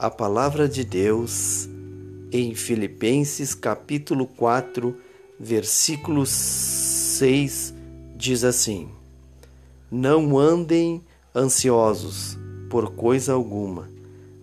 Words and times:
a 0.00 0.08
palavra 0.08 0.66
de 0.66 0.82
Deus 0.82 1.68
em 2.32 2.54
Filipenses 2.54 3.54
capítulo 3.54 4.26
4, 4.26 4.96
versículo 5.38 6.24
6 6.24 7.74
diz 8.16 8.42
assim: 8.42 8.88
Não 9.90 10.38
andem 10.38 11.04
ansiosos 11.36 12.38
por 12.70 12.94
coisa 12.94 13.34
alguma, 13.34 13.90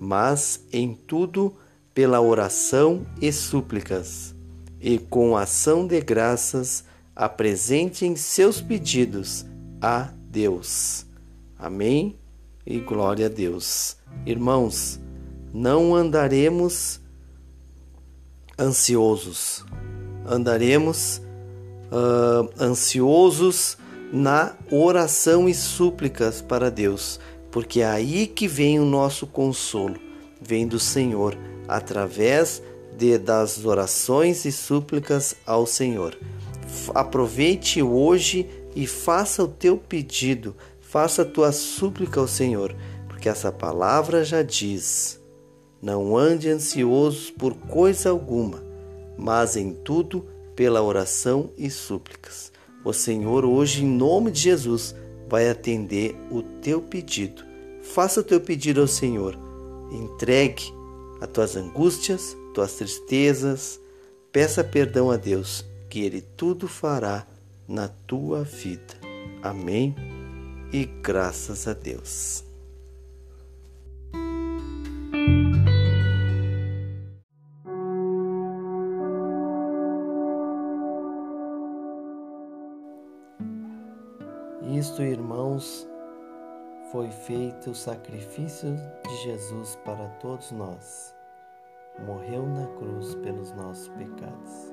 mas 0.00 0.60
em 0.72 0.92
tudo 0.92 1.54
pela 1.94 2.20
oração 2.20 3.06
e 3.22 3.30
súplicas, 3.30 4.34
e 4.80 4.98
com 4.98 5.36
ação 5.36 5.86
de 5.86 6.00
graças 6.00 6.82
apresentem 7.14 8.16
seus 8.16 8.60
pedidos 8.60 9.46
a 9.80 10.10
Deus. 10.28 11.06
Amém 11.56 12.18
e 12.66 12.80
glória 12.80 13.26
a 13.26 13.28
Deus. 13.28 13.96
Irmãos, 14.26 14.98
não 15.54 15.94
andaremos 15.94 17.00
ansiosos, 18.58 19.64
andaremos 20.26 21.22
uh, 21.92 22.50
ansiosos 22.60 23.78
na 24.12 24.56
oração 24.68 25.48
e 25.48 25.54
súplicas 25.54 26.42
para 26.42 26.72
Deus, 26.72 27.20
porque 27.52 27.82
é 27.82 27.86
aí 27.86 28.26
que 28.26 28.48
vem 28.48 28.80
o 28.80 28.84
nosso 28.84 29.28
consolo, 29.28 29.94
vem 30.40 30.66
do 30.66 30.80
Senhor, 30.80 31.38
através 31.68 32.60
de, 32.98 33.16
das 33.16 33.64
orações 33.64 34.44
e 34.44 34.50
súplicas 34.50 35.36
ao 35.46 35.68
Senhor. 35.68 36.18
Aproveite 36.92 37.80
hoje 37.80 38.50
e 38.74 38.88
faça 38.88 39.44
o 39.44 39.48
teu 39.48 39.76
pedido, 39.76 40.56
faça 40.80 41.22
a 41.22 41.24
tua 41.24 41.52
súplica 41.52 42.18
ao 42.18 42.26
Senhor, 42.26 42.74
porque 43.06 43.28
essa 43.28 43.52
palavra 43.52 44.24
já 44.24 44.42
diz: 44.42 45.22
não 45.84 46.16
ande 46.16 46.48
ansiosos 46.48 47.30
por 47.30 47.54
coisa 47.54 48.08
alguma, 48.08 48.64
mas 49.18 49.54
em 49.54 49.74
tudo 49.74 50.24
pela 50.56 50.82
oração 50.82 51.50
e 51.58 51.68
súplicas. 51.68 52.50
O 52.82 52.90
Senhor 52.94 53.44
hoje, 53.44 53.84
em 53.84 53.86
nome 53.86 54.30
de 54.30 54.40
Jesus, 54.40 54.94
vai 55.28 55.50
atender 55.50 56.16
o 56.30 56.42
teu 56.42 56.80
pedido. 56.80 57.44
Faça 57.82 58.20
o 58.20 58.24
teu 58.24 58.40
pedido 58.40 58.80
ao 58.80 58.86
Senhor. 58.86 59.38
Entregue 59.92 60.72
as 61.20 61.28
tuas 61.28 61.54
angústias, 61.54 62.34
tuas 62.54 62.72
tristezas. 62.72 63.78
Peça 64.32 64.64
perdão 64.64 65.10
a 65.10 65.18
Deus, 65.18 65.66
que 65.90 66.00
Ele 66.00 66.22
tudo 66.22 66.66
fará 66.66 67.26
na 67.68 67.88
tua 67.88 68.42
vida. 68.42 68.94
Amém? 69.42 69.94
E 70.72 70.86
graças 70.86 71.68
a 71.68 71.74
Deus. 71.74 72.42
Isto, 84.72 85.02
irmãos, 85.02 85.86
foi 86.90 87.10
feito 87.10 87.70
o 87.70 87.74
sacrifício 87.74 88.74
de 89.06 89.16
Jesus 89.22 89.76
para 89.84 90.08
todos 90.20 90.50
nós. 90.52 91.14
Morreu 92.06 92.46
na 92.46 92.66
cruz 92.78 93.14
pelos 93.16 93.52
nossos 93.52 93.88
pecados. 93.88 94.72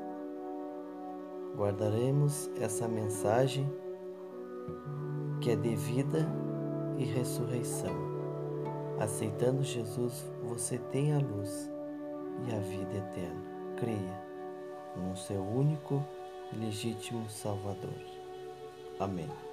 Guardaremos 1.58 2.50
essa 2.59 2.88
mensagem 2.88 3.69
que 5.42 5.52
é 5.52 5.56
de 5.58 5.75
vida 5.75 6.25
e 6.97 7.03
ressurreição. 7.03 7.95
Aceitando 8.97 9.62
Jesus, 9.62 10.31
você 10.41 10.78
tem 10.78 11.13
a 11.13 11.19
luz 11.19 11.69
e 12.47 12.56
a 12.56 12.59
vida 12.59 12.97
eterna. 12.97 13.44
Creia 13.75 14.24
no 14.96 15.18
seu 15.18 15.41
único 15.41 16.01
e 16.53 16.56
legítimo 16.56 17.30
Salvador. 17.30 18.00
Amém. 18.97 19.50